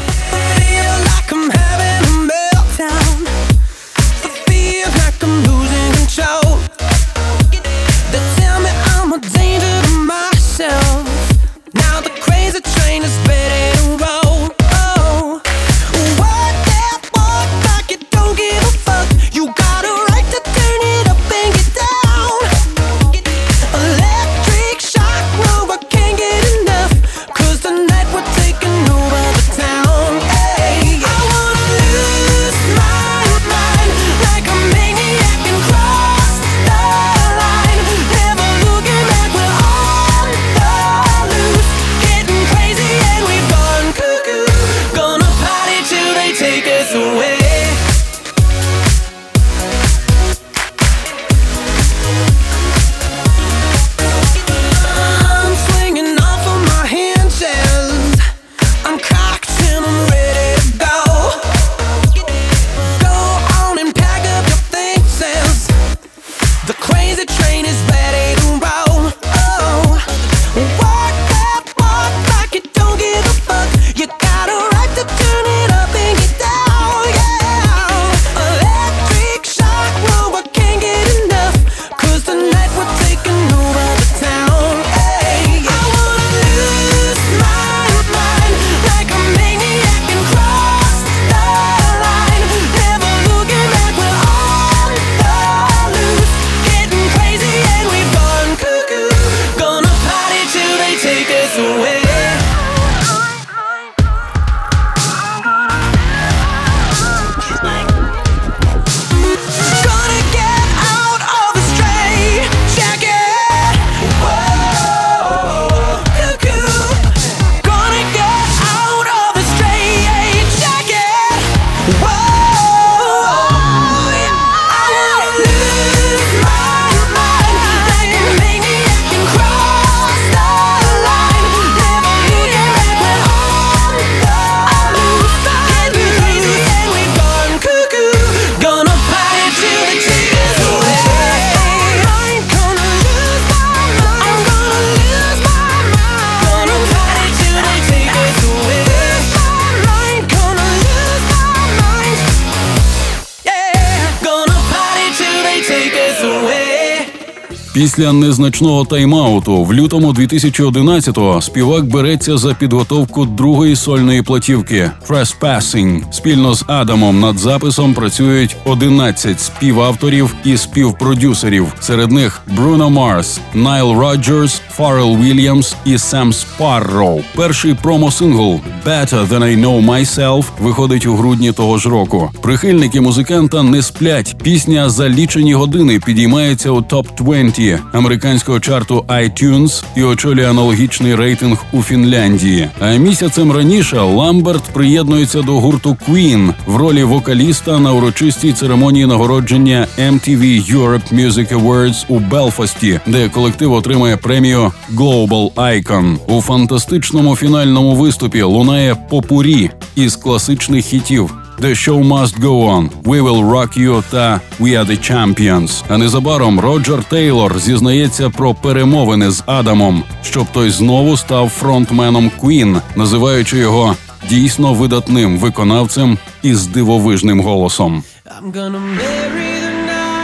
Після 158.01 158.13
незначного 158.13 158.83
тайм-ауту 158.83 159.65
в 159.65 159.73
лютому 159.73 160.13
2011-го 160.13 161.41
співак 161.41 161.85
береться 161.85 162.37
за 162.37 162.53
підготовку 162.53 163.25
другої 163.25 163.75
сольної 163.75 164.21
платівки 164.21 164.91
«Trespassing». 165.09 166.11
Спільно 166.11 166.53
з 166.53 166.63
Адамом 166.67 167.19
над 167.19 167.37
записом 167.37 167.93
працюють 167.93 168.55
11 168.65 169.41
співавторів 169.41 170.35
і 170.43 170.57
співпродюсерів. 170.57 171.67
Серед 171.79 172.11
них 172.11 172.41
Бруно 172.47 172.89
Марс, 172.89 173.39
Найл 173.53 173.99
Роджерс, 173.99 174.61
Фаррел 174.69 175.17
Вільямс 175.17 175.75
і 175.85 175.97
Сем 175.97 176.33
Спарроу. 176.33 177.21
Перший 177.35 177.73
промо-сингл 177.73 178.59
«Better 178.85 179.27
Than 179.27 179.43
I 179.43 179.65
Know 179.65 179.85
Myself» 179.85 180.45
виходить 180.59 181.05
у 181.05 181.15
грудні 181.15 181.51
того 181.51 181.77
ж 181.77 181.89
року. 181.89 182.31
Прихильники 182.41 183.01
музиканта 183.01 183.63
не 183.63 183.81
сплять. 183.81 184.35
Пісня 184.43 184.89
за 184.89 185.09
лічені 185.09 185.53
години 185.53 185.99
підіймається 185.99 186.69
у 186.71 186.81
топ 186.81 187.07
20 187.17 187.79
американського 187.91 188.59
чарту 188.59 189.05
iTunes 189.07 189.83
і 189.95 190.03
очолює 190.03 190.49
аналогічний 190.49 191.15
рейтинг 191.15 191.65
у 191.71 191.83
Фінляндії. 191.83 192.69
А 192.79 192.95
місяцем 192.95 193.51
раніше 193.51 193.99
Ламберт 193.99 194.63
приєднується 194.63 195.41
до 195.41 195.51
гурту 195.51 195.97
Queen 196.09 196.53
в 196.65 196.75
ролі 196.75 197.03
вокаліста 197.03 197.79
на 197.79 197.93
урочистій 197.93 198.53
церемонії 198.53 199.05
нагородження 199.05 199.87
MTV 199.99 200.73
Europe 200.75 201.13
Music 201.13 201.61
Awards 201.61 202.05
у 202.07 202.19
Белфасті, 202.19 202.99
де 203.07 203.29
колектив 203.29 203.73
отримає 203.73 204.17
премію 204.17 204.71
Global 204.95 205.53
Icon. 205.53 206.17
У 206.27 206.41
фантастичному 206.41 207.35
фінальному 207.35 207.95
виступі 207.95 208.41
лунає 208.41 208.95
попурі 209.09 209.69
із 209.95 210.15
класичних 210.15 210.85
хітів. 210.85 211.33
The 211.61 211.75
Show 211.75 212.01
Must 212.01 212.41
Go 212.41 212.63
On, 212.63 212.89
We 213.03 213.21
Will 213.21 213.43
Rock 213.43 213.77
You 213.77 214.03
та 214.11 214.41
We 214.59 214.75
Are 214.75 214.85
The 214.85 214.97
Champions. 215.11 215.83
А 215.89 215.97
незабаром 215.97 216.59
Роджер 216.59 217.03
Тейлор 217.03 217.59
зізнається 217.59 218.29
про 218.29 218.53
перемовини 218.53 219.31
з 219.31 219.43
Адамом, 219.45 220.03
щоб 220.23 220.47
той 220.51 220.69
знову 220.69 221.17
став 221.17 221.49
фронтменом 221.49 222.31
Queen, 222.41 222.81
називаючи 222.95 223.57
його 223.57 223.95
дійсно 224.29 224.73
видатним 224.73 225.37
виконавцем 225.37 226.17
із 226.43 226.67
дивовижним 226.67 227.39
голосом. 227.39 228.03
I'm 228.25 228.51
gonna 228.51 228.81
marry 228.99 229.51
the 229.65 229.73
night. 229.91 230.21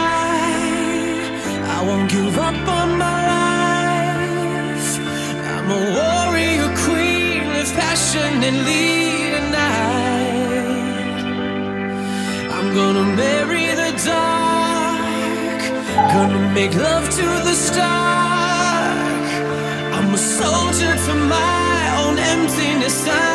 I 1.76 1.80
won't 1.88 2.08
give 2.15 2.36
up 2.47 2.60
on 2.80 2.89
my 3.04 3.17
life. 3.34 4.89
I'm 5.54 5.69
a 5.80 5.82
warrior 5.97 6.69
queen, 6.86 7.43
passionately 7.82 9.07
gonna 12.77 13.03
marry 13.15 13.67
the 13.81 13.91
dark. 14.05 15.61
Gonna 16.13 16.53
make 16.53 16.75
love 16.75 17.05
to 17.19 17.27
the 17.47 17.55
stark. 17.67 19.25
I'm 19.95 20.13
a 20.13 20.17
soldier 20.17 20.93
to 21.05 21.13
my 21.15 21.79
own 22.01 22.19
emptiness. 22.19 23.26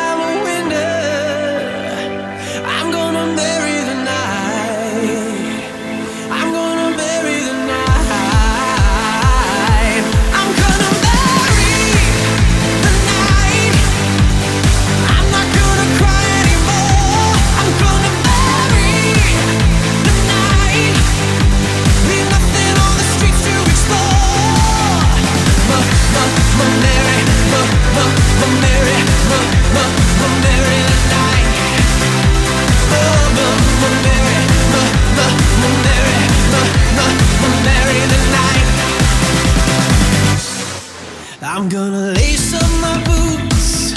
I'm 41.55 41.69
gonna 41.69 42.13
lace 42.13 42.53
up 42.55 42.71
my 42.81 42.97
boots, 43.05 43.93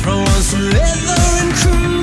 throw 0.00 0.18
on 0.18 0.42
some 0.42 0.70
leather 0.70 1.20
and 1.40 1.52
cruise 1.52 1.97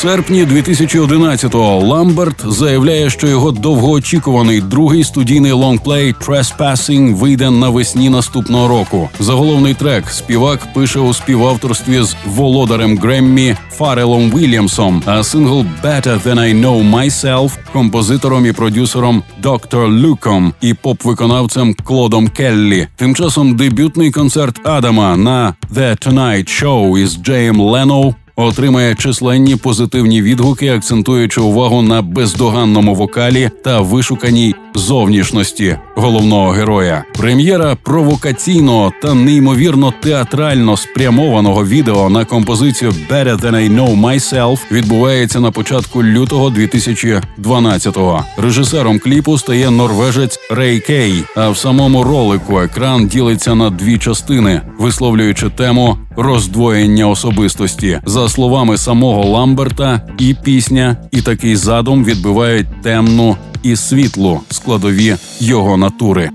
серпні 0.00 0.44
2011-го 0.44 1.78
Ламберт 1.78 2.44
заявляє, 2.46 3.10
що 3.10 3.26
його 3.28 3.50
довгоочікуваний 3.50 4.60
другий 4.60 5.04
студійний 5.04 5.52
лонгплей 5.52 6.14
«Trespassing» 6.14 7.14
вийде 7.14 7.50
навесні 7.50 8.10
наступного 8.10 8.68
року. 8.68 9.08
Заголовний 9.18 9.74
трек 9.74 10.10
співак 10.10 10.72
пише 10.74 11.00
у 11.00 11.14
співавторстві 11.14 12.02
з 12.02 12.16
володарем 12.26 12.98
Греммі 12.98 13.56
Фарелом 13.70 14.30
Вільямсом, 14.30 15.02
а 15.06 15.22
сингл 15.22 15.64
«Better 15.84 16.22
Than 16.22 16.38
I 16.38 16.60
Know 16.60 16.90
Myself» 16.90 17.50
композитором 17.72 18.46
і 18.46 18.52
продюсером 18.52 19.22
Доктор 19.42 19.88
Люком 19.88 20.52
і 20.60 20.74
поп-виконавцем 20.74 21.74
Клодом 21.84 22.28
Келлі. 22.28 22.88
Тим 22.96 23.14
часом 23.14 23.56
дебютний 23.56 24.10
концерт 24.10 24.66
Адама 24.66 25.16
на 25.16 25.54
«The 25.74 26.08
Tonight 26.08 26.64
Show» 26.64 26.98
із 26.98 27.16
Джеєм 27.22 27.60
Лено 27.60 28.14
отримає 28.44 28.94
численні 28.94 29.56
позитивні 29.56 30.22
відгуки, 30.22 30.68
акцентуючи 30.68 31.40
увагу 31.40 31.82
на 31.82 32.02
бездоганному 32.02 32.94
вокалі 32.94 33.50
та 33.64 33.80
вишуканій 33.80 34.54
зовнішності 34.74 35.76
головного 35.94 36.50
героя. 36.50 37.04
Прем'єра 37.18 37.76
провокаційного 37.82 38.92
та 39.02 39.14
неймовірно 39.14 39.92
театрально 40.00 40.76
спрямованого 40.76 41.66
відео 41.66 42.10
на 42.10 42.24
композицію 42.24 42.94
«Better 43.10 43.40
Than 43.40 43.54
I 43.54 43.76
Know 43.76 44.00
Myself» 44.00 44.58
відбувається 44.72 45.40
на 45.40 45.50
початку 45.50 46.04
лютого 46.04 46.50
2012-го. 46.50 48.24
Режисером 48.36 48.98
кліпу 48.98 49.38
стає 49.38 49.70
норвежець 49.70 50.38
Рей 50.50 50.80
Кей. 50.80 51.24
А 51.36 51.48
в 51.48 51.56
самому 51.56 52.02
ролику 52.02 52.60
екран 52.60 53.08
ділиться 53.08 53.54
на 53.54 53.70
дві 53.70 53.98
частини, 53.98 54.62
висловлюючи 54.78 55.48
тему 55.48 55.98
роздвоєння 56.16 57.08
особистості. 57.08 58.00
За 58.06 58.28
словами 58.28 58.78
самого 58.78 59.24
Ламберта, 59.24 60.00
і 60.18 60.36
пісня, 60.44 60.96
і 61.12 61.22
такий 61.22 61.56
задум 61.56 62.04
відбивають 62.04 62.82
темну 62.82 63.36
і 63.62 63.76
світлу 63.76 64.40
складові 64.50 65.16
його 65.40 65.76
натури. 65.76 66.30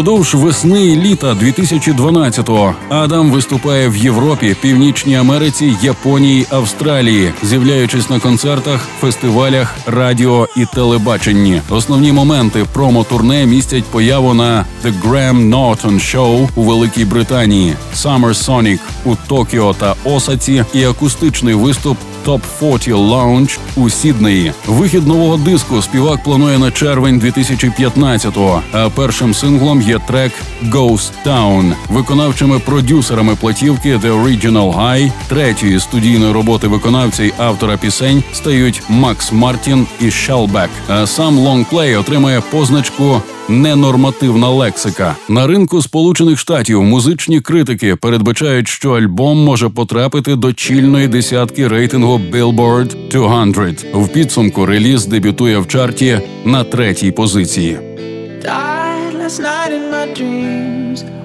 Впродовж 0.00 0.34
весни 0.34 0.86
і 0.86 0.96
літа 0.96 1.34
2012-го 1.34 2.74
Адам 2.88 3.30
виступає 3.30 3.88
в 3.88 3.96
Європі, 3.96 4.56
Північній 4.60 5.16
Америці, 5.16 5.76
Японії, 5.82 6.46
Австралії, 6.50 7.32
з'являючись 7.42 8.10
на 8.10 8.20
концертах, 8.20 8.88
фестивалях, 9.00 9.74
радіо 9.86 10.48
і 10.56 10.66
телебаченні. 10.74 11.62
Основні 11.70 12.12
моменти 12.12 12.66
промо-турне 12.72 13.46
містять 13.46 13.84
появу 13.84 14.34
на 14.34 14.64
The 14.84 15.02
Graham 15.02 15.48
Norton 15.48 15.94
Show 15.94 16.48
у 16.54 16.62
Великій 16.62 17.04
Британії, 17.04 17.74
Summer 17.96 18.46
Sonic 18.46 18.78
у 19.04 19.16
Токіо 19.28 19.74
та 19.74 19.94
Осаці 20.04 20.64
і 20.74 20.84
акустичний 20.84 21.54
виступ 21.54 21.96
Top 22.26 22.40
40 22.60 22.88
Lounge 22.88 23.58
у 23.76 23.90
Сіднеї. 23.90 24.52
Вихід 24.66 25.06
нового 25.06 25.36
диску 25.36 25.82
співак 25.82 26.22
планує 26.22 26.58
на 26.58 26.70
червень 26.70 27.20
2015-го, 27.20 28.62
А 28.72 28.88
першим 28.88 29.34
синглом 29.34 29.82
є 29.82 29.98
трек 29.98 30.32
«Ghost 30.64 31.10
Town». 31.26 31.72
Виконавчими 31.88 32.58
продюсерами 32.58 33.36
платівки 33.36 33.96
«The 33.96 34.24
Original 34.24 34.76
High» 34.76 35.12
третьої 35.28 35.80
студійної 35.80 36.32
роботи 36.32 36.68
виконавця 36.68 37.24
й 37.24 37.32
автора 37.38 37.76
пісень 37.76 38.22
стають 38.32 38.82
Макс 38.88 39.32
Мартін 39.32 39.86
і 40.00 40.10
Шелбек. 40.10 40.70
А 40.88 41.06
сам 41.06 41.38
лонгплей 41.38 41.96
отримає 41.96 42.42
позначку 42.50 43.22
ненормативна 43.50 44.48
лексика. 44.48 45.16
На 45.28 45.46
ринку 45.46 45.82
Сполучених 45.82 46.38
Штатів 46.38 46.82
музичні 46.82 47.40
критики 47.40 47.96
передбачають, 47.96 48.68
що 48.68 48.90
альбом 48.90 49.44
може 49.44 49.68
потрапити 49.68 50.36
до 50.36 50.52
чільної 50.52 51.08
десятки 51.08 51.68
рейтингу 51.68 52.20
Billboard 52.32 53.08
200. 53.08 53.86
В 53.94 54.08
підсумку 54.08 54.66
реліз 54.66 55.06
дебютує 55.06 55.58
в 55.58 55.68
чарті 55.68 56.20
на 56.44 56.64
третій 56.64 57.10
позиції. 57.10 57.78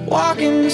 Walking 0.08 0.62
the 0.62 0.70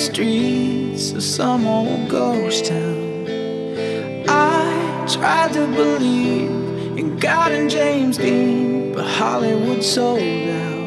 tried 5.13 5.53
to 5.53 5.67
believe 5.67 6.51
in 6.97 7.19
God 7.19 7.53
and 7.53 7.69
James 7.69 8.17
Dean, 8.17 8.93
but 8.95 9.05
Hollywood 9.05 9.83
sold 9.83 10.49
out. 10.49 10.82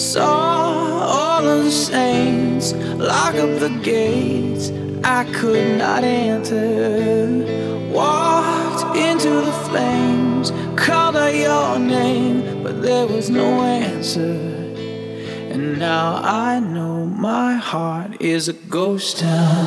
Saw 0.00 1.02
all 1.02 1.46
of 1.46 1.64
the 1.64 1.70
saints 1.70 2.72
lock 2.72 3.34
up 3.34 3.60
the 3.60 3.68
gates. 3.82 4.70
I 5.04 5.24
could 5.30 5.76
not 5.76 6.04
enter. 6.04 7.28
Walked 7.92 8.96
into 8.96 9.28
the 9.28 9.52
flames, 9.68 10.52
called 10.74 11.18
out 11.18 11.34
your 11.34 11.78
name, 11.78 12.62
but 12.62 12.80
there 12.80 13.06
was 13.06 13.28
no 13.28 13.60
answer. 13.60 14.40
And 15.52 15.78
now 15.78 16.14
I 16.24 16.60
know 16.60 17.04
my 17.04 17.56
heart 17.56 18.22
is 18.22 18.48
a 18.48 18.54
ghost 18.54 19.18
town. 19.18 19.66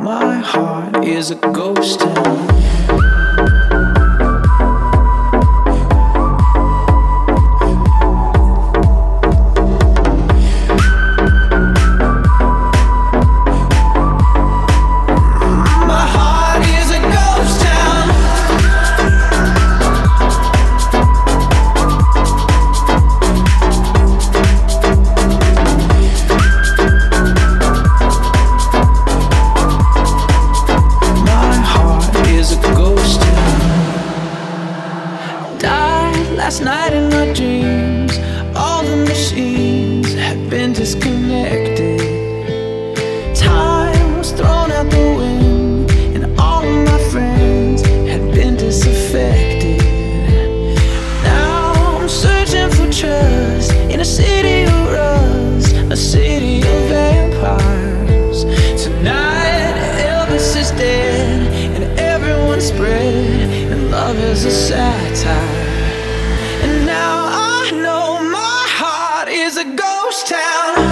My 0.00 0.36
heart 0.36 1.04
is 1.04 1.32
a 1.32 1.36
ghost 1.52 1.98
town. 1.98 2.51
around. 70.42 70.91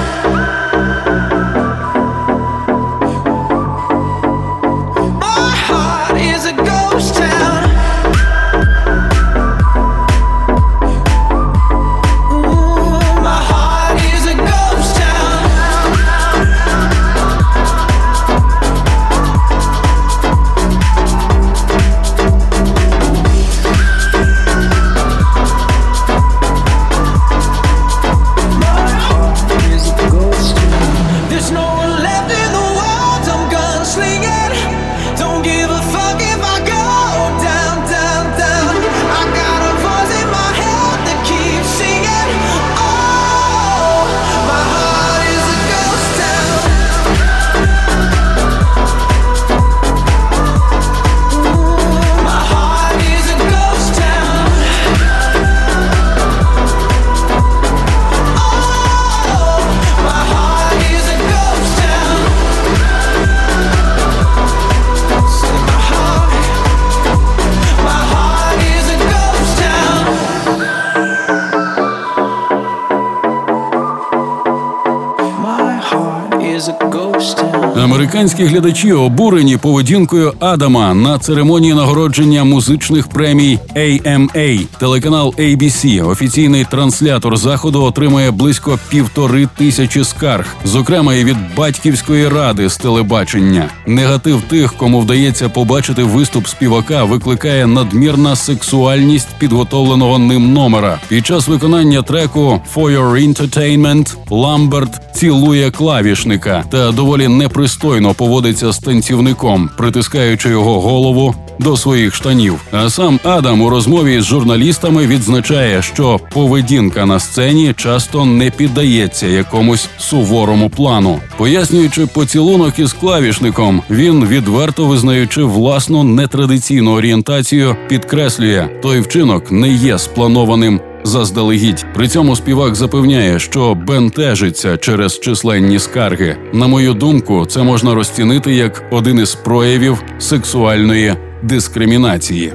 Американські 78.11 78.45
глядачі 78.45 78.93
обурені 78.93 79.57
поведінкою 79.57 80.33
Адама 80.41 80.95
на 80.95 81.19
церемонії 81.19 81.75
нагородження 81.75 82.45
музичних 82.45 83.09
премій 83.09 83.59
AMA. 83.77 84.67
Телеканал 84.79 85.35
ABC, 85.39 86.09
офіційний 86.09 86.67
транслятор 86.71 87.37
заходу, 87.37 87.83
отримає 87.83 88.31
близько 88.31 88.79
півтори 88.89 89.49
тисячі 89.57 90.05
скарг, 90.05 90.57
зокрема 90.65 91.15
і 91.15 91.25
від 91.25 91.37
батьківської 91.57 92.29
ради 92.29 92.69
з 92.69 92.77
телебачення. 92.77 93.69
Негатив 93.87 94.43
тих, 94.43 94.73
кому 94.73 95.01
вдається 95.01 95.49
побачити 95.49 96.03
виступ 96.03 96.47
співака, 96.47 97.05
викликає 97.05 97.67
надмірна 97.67 98.37
сексуальність 98.37 99.29
підготовленого 99.39 100.19
ним 100.19 100.53
номера. 100.53 100.99
Під 101.09 101.27
час 101.27 101.49
виконання 101.49 102.03
треку 102.03 102.61
«For 102.75 102.99
Your 102.99 103.29
Entertainment» 103.29 104.17
Ламберт 104.31 105.15
цілує 105.15 105.71
клавішника 105.71 106.65
та 106.71 106.93
доволі 106.93 107.29
непристойно 107.29 108.00
поводиться 108.09 108.73
з 108.73 108.79
танцівником, 108.79 109.71
притискаючи 109.77 110.49
його 110.49 110.81
голову 110.81 111.35
до 111.59 111.77
своїх 111.77 112.15
штанів. 112.15 112.61
А 112.73 112.91
сам 112.91 113.21
Адам 113.25 113.61
у 113.61 113.71
розмові 113.71 114.21
з 114.21 114.25
журналістами 114.25 115.07
відзначає, 115.07 115.83
що 115.83 116.21
поведінка 116.33 117.07
на 117.07 117.21
сцені 117.21 117.75
часто 117.77 118.25
не 118.25 118.51
піддається 118.51 119.27
якомусь 119.27 119.89
суворому 119.99 120.71
плану, 120.71 121.21
пояснюючи 121.37 122.07
поцілунок 122.07 122.79
із 122.79 122.93
клавішником, 122.93 123.83
він 123.91 124.27
відверто 124.27 124.87
визнаючи 124.87 125.43
власну 125.43 126.05
нетрадиційну 126.05 126.93
орієнтацію, 126.93 127.77
підкреслює 127.89 128.69
той 128.83 129.01
вчинок 129.01 129.53
не 129.53 129.69
є 129.69 129.99
спланованим 129.99 130.81
заздалегідь. 131.05 131.87
При 131.95 132.09
цьому 132.09 132.37
співак 132.37 132.75
запевняє, 132.75 133.39
що 133.39 133.75
бентежиться 133.75 134.77
через 134.77 135.21
численні 135.21 135.79
скарги. 135.79 136.37
На 136.53 136.67
мою 136.67 136.95
думку, 136.95 137.47
це 137.47 137.63
можна 137.63 137.95
розцінити 137.95 138.53
як 138.53 138.85
один 138.91 139.19
із 139.19 139.35
проявів 139.35 140.03
сексуальної 140.19 141.15
дискримінації. 141.43 142.53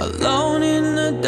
Alone 0.00 0.64
in 0.76 0.96
the 0.96 1.24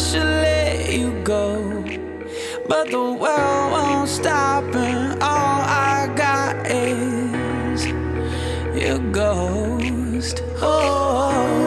should 0.00 0.22
let 0.22 0.90
you 0.90 1.12
go, 1.22 1.84
but 2.68 2.90
the 2.90 3.12
world 3.22 3.72
won't 3.72 4.08
stop, 4.08 4.64
and 4.74 5.22
all 5.22 5.60
I 5.62 6.10
got 6.16 6.66
is 6.66 7.86
your 8.82 8.98
ghost. 9.12 10.42
Oh. 10.62 11.59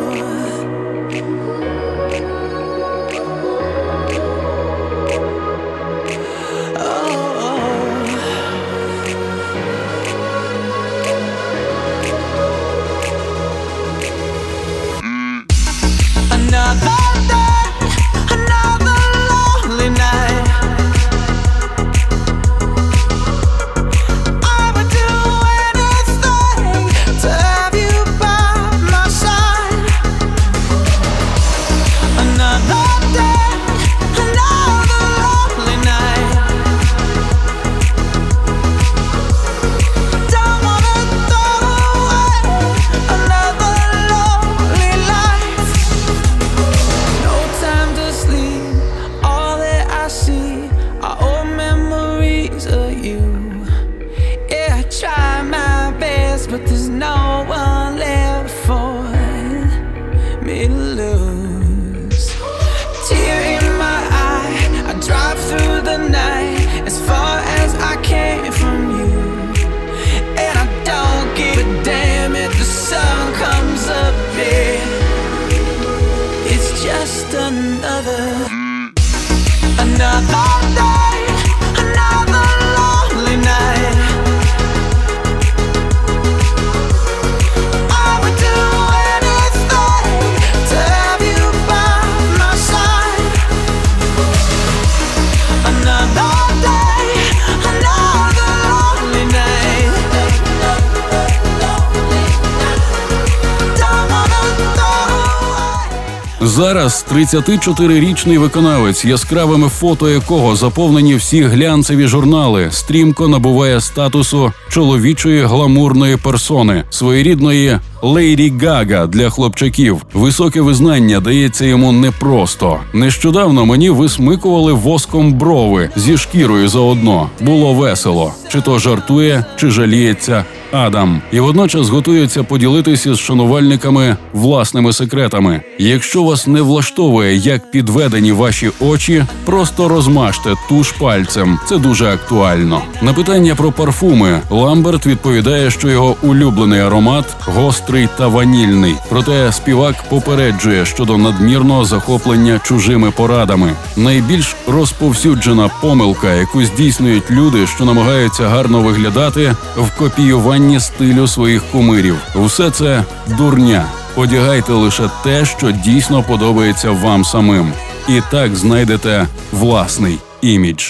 34-річний 107.13 108.37
виконавець, 108.37 109.05
яскравими 109.05 109.69
фото 109.69 110.09
якого 110.09 110.55
заповнені 110.55 111.15
всі 111.15 111.43
глянцеві 111.43 112.07
журнали, 112.07 112.67
стрімко 112.71 113.27
набуває 113.27 113.81
статусу 113.81 114.51
чоловічої 114.69 115.43
гламурної 115.43 116.17
персони, 116.17 116.83
своєрідної 116.89 117.79
Лейді 118.01 118.53
Гага 118.61 119.07
для 119.07 119.29
хлопчаків. 119.29 120.05
Високе 120.13 120.61
визнання 120.61 121.19
дається 121.19 121.65
йому 121.65 121.91
непросто. 121.91 122.79
Нещодавно 122.93 123.65
мені 123.65 123.89
висмикували 123.89 124.73
воском 124.73 125.33
брови 125.33 125.89
зі 125.95 126.17
шкірою 126.17 126.67
заодно. 126.67 127.29
Було 127.41 127.73
весело. 127.73 128.33
Чи 128.49 128.61
то 128.61 128.79
жартує, 128.79 129.45
чи 129.55 129.69
жаліється 129.69 130.45
Адам, 130.73 131.21
і 131.31 131.39
водночас 131.39 131.89
готується 131.89 132.43
поділитися 132.43 133.13
з 133.15 133.19
шанувальниками 133.19 134.17
власними 134.33 134.93
секретами. 134.93 135.61
Якщо 135.79 136.23
вас 136.23 136.47
не 136.47 136.61
влаштовує, 136.61 137.35
як 137.35 137.71
підведені 137.71 138.31
ваші 138.31 138.71
очі, 138.79 139.25
просто 139.45 139.87
розмажте 139.87 140.53
туш 140.69 140.91
пальцем. 140.91 141.59
Це 141.69 141.77
дуже 141.77 142.05
актуально. 142.05 142.81
На 143.01 143.13
питання 143.13 143.55
про 143.55 143.71
парфуми 143.71 144.41
Ламберт 144.49 145.05
відповідає, 145.05 145.71
що 145.71 145.89
його 145.89 146.15
улюблений 146.21 146.79
аромат 146.79 147.25
гострий 147.45 148.09
та 148.17 148.27
ванільний. 148.27 148.95
Проте 149.09 149.51
співак 149.51 149.95
попереджує 150.09 150.85
щодо 150.85 151.17
надмірного 151.17 151.85
захоплення 151.85 152.59
чужими 152.63 153.11
порадами. 153.11 153.71
Найбільш 153.97 154.55
розповсюджена 154.67 155.69
помилка, 155.81 156.33
яку 156.33 156.63
здійснюють 156.63 157.31
люди, 157.31 157.67
що 157.67 157.85
намагаються 157.85 158.47
гарно 158.47 158.79
виглядати 158.79 159.55
в 159.77 159.97
копіюванні 159.97 160.62
стилю 160.79 161.27
своїх 161.27 161.63
кумирів. 161.71 162.15
Все 162.35 162.71
це 162.71 163.03
дурня. 163.37 163.85
Одягайте 164.15 164.71
лише 164.73 165.09
те, 165.23 165.45
що 165.45 165.71
дійсно 165.71 166.23
подобається 166.23 166.91
вам 166.91 167.25
самим, 167.25 167.73
і 168.09 168.21
так 168.31 168.55
знайдете 168.55 169.27
власний 169.51 170.17
імідж. 170.41 170.83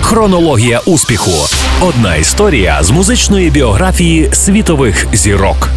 Хронологія 0.00 0.80
успіху. 0.86 1.30
Одна 1.80 2.16
історія 2.16 2.82
з 2.82 2.90
музичної 2.90 3.50
біографії 3.50 4.30
світових 4.32 5.06
зірок. 5.12 5.68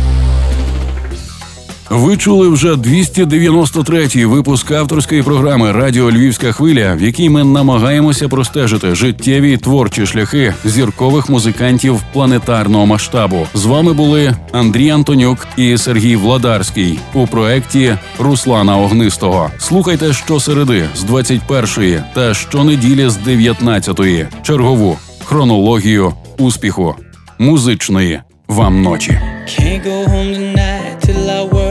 Ви 1.92 2.18
чули 2.18 2.48
вже 2.48 2.74
293-й 2.74 4.26
випуск 4.26 4.72
авторської 4.72 5.24
програми 5.24 5.72
Радіо 5.72 6.12
Львівська 6.12 6.52
хвиля, 6.52 6.94
в 6.96 7.02
якій 7.02 7.30
ми 7.30 7.44
намагаємося 7.44 8.30
простежити 8.30 8.96
життєві 8.96 9.52
й 9.52 9.58
творчі 9.58 10.06
шляхи 10.06 10.54
зіркових 10.66 11.30
музикантів 11.30 12.02
планетарного 12.14 12.86
масштабу. 12.86 13.48
З 13.54 13.66
вами 13.66 13.94
були 13.94 14.36
Андрій 14.52 14.90
Антонюк 14.90 15.48
і 15.58 15.78
Сергій 15.78 16.16
Владарський 16.16 17.00
у 17.14 17.28
проєкті 17.28 17.98
Руслана 18.20 18.78
Огнистого. 18.78 19.52
Слухайте 19.58 20.14
щосереди 20.14 20.86
з 20.96 21.04
21-ї 21.04 22.04
та 22.14 22.34
щонеділі 22.34 23.10
з 23.10 23.18
19-ї. 23.18 24.28
Чергову 24.42 24.98
хронологію 25.24 26.14
успіху 26.38 26.96
музичної 27.40 28.22
вам 28.48 28.82
ночі. 28.82 29.20
Can't 29.48 29.84
go 29.84 30.06
home 30.12 30.34
tonight 30.36 31.02
till 31.02 31.30
I 31.30 31.42
work 31.54 31.71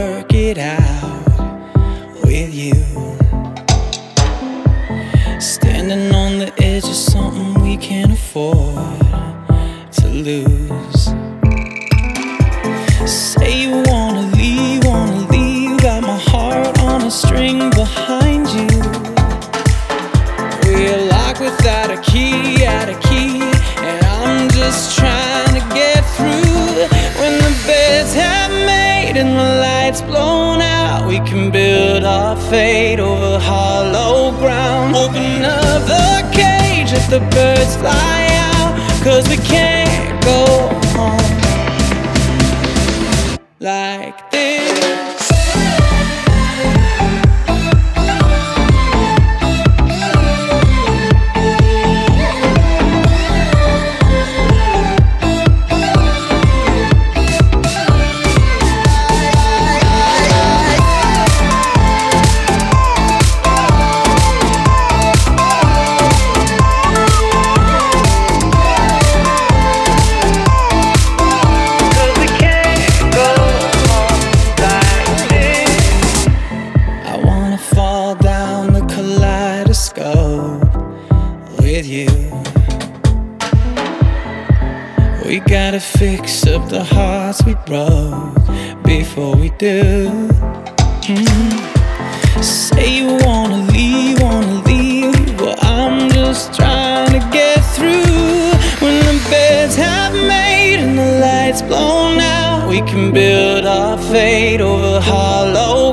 it 0.51 0.57
out 0.57 1.23
with 2.25 2.53
you. 2.53 2.73
Standing 5.39 6.13
on 6.13 6.39
the 6.39 6.53
edge 6.57 6.83
of 6.83 6.95
something 6.95 7.61
we 7.61 7.77
can't 7.77 8.11
afford 8.11 8.99
to 9.93 10.07
lose. 10.09 11.03
Say 13.09 13.61
you 13.63 13.83
wanna 13.85 14.29
leave, 14.35 14.70
blown 30.01 30.61
out, 30.61 31.07
we 31.07 31.17
can 31.19 31.51
build 31.51 32.03
our 32.03 32.35
fate 32.49 32.99
over 32.99 33.39
hollow 33.39 34.31
ground. 34.39 34.95
Open 34.95 35.43
up 35.43 35.81
the 35.85 36.29
cage, 36.31 36.91
let 36.91 37.09
the 37.09 37.19
birds 37.35 37.75
fly 37.77 38.27
out, 38.53 39.03
cause 39.03 39.27
we 39.29 39.37
can't 39.37 40.23
go 40.23 40.70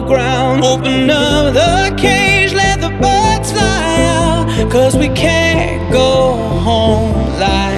ground. 0.01 0.63
Open 0.65 1.11
up 1.11 1.55
the 1.55 1.95
cage, 1.97 2.53
let 2.53 2.81
the 2.81 2.91
birds 2.91 3.53
fly 3.53 3.97
out, 4.17 4.71
cause 4.71 4.97
we 4.97 5.09
can't 5.09 5.93
go 5.93 6.33
home 6.61 7.13
like 7.41 7.78